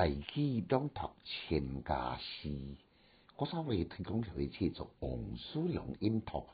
[0.00, 2.48] 大器朗读千家诗，
[3.36, 6.46] 我稍微推广下去制作王叔良音读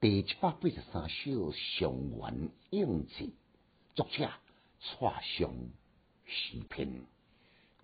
[0.00, 3.28] 第七百八十三首上元应节，
[3.94, 4.26] 作者
[4.80, 5.52] 蔡尚
[6.24, 7.04] 诗篇，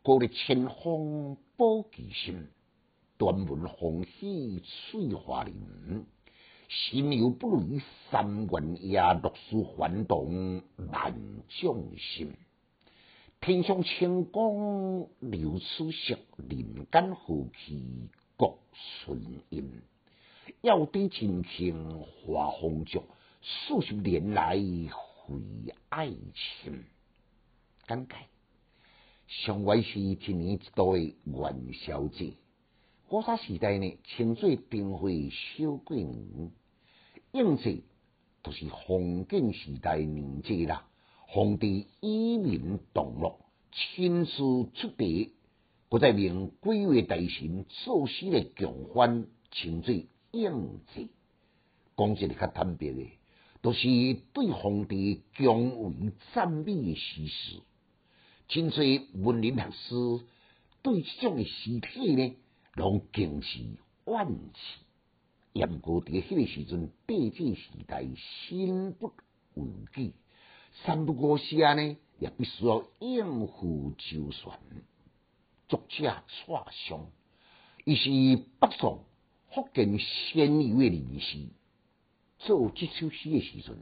[0.03, 2.49] 过日千峰保其心，
[3.19, 6.07] 端文风喜翠花林，
[6.67, 7.79] 心有不如
[8.11, 11.15] 三元夜，落书还动万
[11.61, 12.33] 众心。
[13.43, 19.81] 天上清光流此色，人间和气各顺音。
[20.61, 23.03] 要地真情化风俗，
[23.41, 24.59] 数十年来
[24.93, 25.41] 回
[25.89, 26.85] 爱情。
[27.87, 28.25] 感慨，
[29.27, 32.35] 上元是一年一度的元宵节。
[33.09, 36.53] 古早时代呢，称作灯会小过年。
[37.33, 37.79] 应节
[38.43, 40.90] 就是封建时代年节啦。
[41.33, 43.37] 皇帝以民动怒，
[43.71, 45.33] 亲自出题，
[45.89, 49.95] 不再命几位大臣作诗来强翻，称作
[50.33, 51.07] 应节。
[51.97, 53.13] 讲一个较坦白的，
[53.63, 53.87] 都是
[54.33, 57.61] 对皇帝恭维赞美的事实。
[58.49, 60.25] 真侪文人学士
[60.83, 62.35] 对这种的诗体呢，
[62.75, 63.61] 拢敬持
[64.05, 64.61] 万起。
[65.53, 68.05] 严过伫迄个时阵，帝制时代，
[68.49, 69.13] 心不
[69.55, 70.13] 为己。
[70.87, 74.51] 三不五时啊呢，也必须要应付周旋。
[75.69, 77.07] 作者蔡襄，
[77.85, 78.09] 伊是
[78.59, 79.01] 北宋
[79.51, 81.39] 福建仙游的人士，
[82.39, 83.77] 做这首诗的时阵，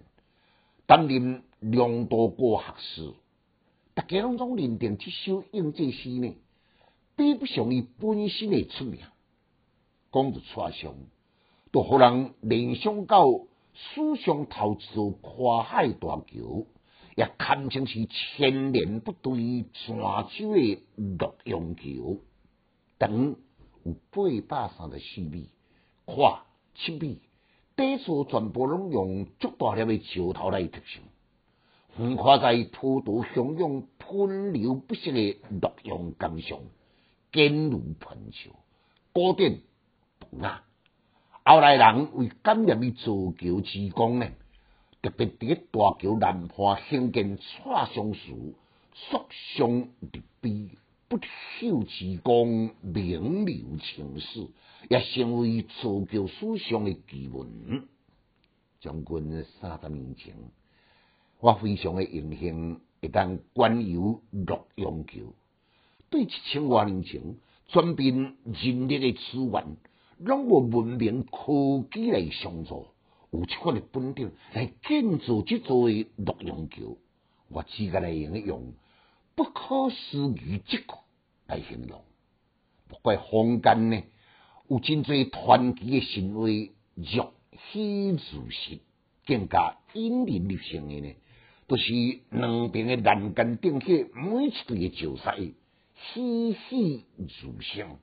[0.87, 3.15] 担任良多国学士，
[3.95, 6.35] 大家拢总认定这首应节诗呢，
[7.15, 8.99] 比不上伊本身的出名。
[10.11, 10.97] 讲到蔡襄，
[11.71, 13.25] 都互人联想到
[13.75, 16.67] 史上头次跨海大桥。
[17.19, 20.81] 也堪称是千年不对泉州的
[21.19, 22.17] 洛阳桥，
[22.97, 23.35] 长
[23.83, 23.97] 有
[24.47, 25.49] 八百三十四米，
[26.05, 26.43] 宽
[26.77, 27.19] 七米，
[27.75, 31.03] 底座全部拢用足大粒的石头来特成，
[31.97, 36.61] 横跨在波涛汹涌、喷流不息的洛阳江上，
[37.33, 38.51] 坚如磐石，
[39.13, 39.59] 高点
[40.21, 40.63] 不雅。
[41.45, 44.29] 后来人为感念伊造桥之功呢？
[45.01, 48.19] 特别伫大桥南畔兴建蔡相祠，
[48.95, 50.71] 塑像立碑，
[51.07, 54.49] 不朽之功，名留青史，
[54.91, 57.87] 也成为造桥史上的奇闻。
[58.81, 60.35] 将近三十年前，
[61.39, 65.21] 我非常的荣幸，会当观游洛阳桥。
[66.11, 67.37] 对一千多年前，
[67.69, 69.77] 全凭人力的资源，
[70.19, 72.89] 拢无文明科技来相助。
[73.31, 76.97] 有这款的本领来建造即座洛阳桥，
[77.49, 78.73] 我只个来用
[79.35, 80.95] 不可思议这个
[81.47, 82.03] 来形容。
[82.89, 84.03] 不过坊间呢，
[84.69, 86.47] 有真侪传奇的神话，
[86.95, 87.35] 若
[87.71, 88.81] 虚如实，
[89.27, 91.15] 更加引人入胜的呢，
[91.67, 91.93] 都是
[92.31, 95.55] 两边的栏杆顶起每一对的石狮，
[96.15, 97.05] 栩栩
[97.43, 97.99] 如生，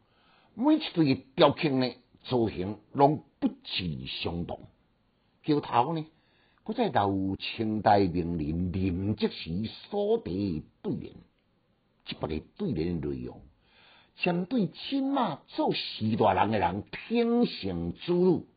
[0.53, 1.91] 每一对的雕刻呢，
[2.23, 4.59] 造型拢不尽相同。
[5.45, 6.03] 桥头呢，
[6.63, 11.13] 搁再留清代名人林则徐所题对联，
[12.03, 13.39] 即个对联内容，
[14.15, 18.47] 针对金马做时代人的人品性之路，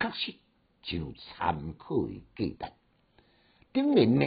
[0.00, 0.34] 确实
[0.82, 2.72] 真有参考的价值。
[3.74, 4.26] 顶联呢，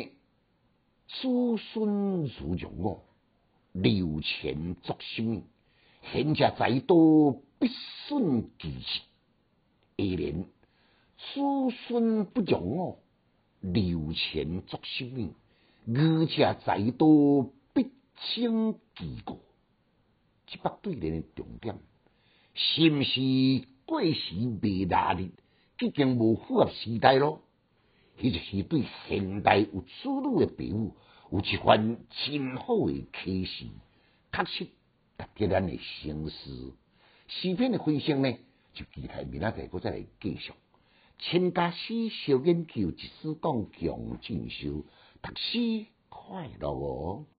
[1.07, 3.03] 子孙如荣我，
[3.71, 5.43] 留钱作心，
[6.11, 7.71] 贤者再多必
[8.07, 9.01] 顺其事。
[9.97, 10.45] 下联。
[11.17, 12.97] 子孙不容哦，
[13.61, 15.29] 留钱作寿命；
[15.85, 17.91] 余者再多，必
[18.21, 19.39] 清其过。
[20.45, 21.77] 这八对联的重点，
[22.53, 25.31] 是毋是过时未大日，
[25.79, 27.41] 已经无符合时代咯？
[28.19, 30.95] 迄就是对现代有子女的朋友，
[31.31, 33.65] 有一番真好的启示。
[34.31, 34.65] 确实，
[35.35, 36.73] 值得咱的深思。
[37.27, 38.33] 视频的分析呢，
[38.73, 40.53] 就期待明仔载再来继续。
[41.19, 44.83] 千家诗小研究，一丝讲强进修，
[45.21, 47.25] 读书快乐哦。